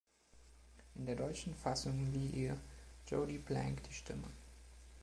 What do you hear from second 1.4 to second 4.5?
Fassung lieh ihr Jodie Blank die Stimme.